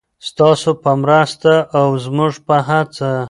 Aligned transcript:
ستاسو 0.27 0.69
په 0.83 0.91
مرسته 1.03 1.51
او 1.79 1.87
زموږ 2.05 2.33
په 2.47 2.55
هڅه. 2.67 3.11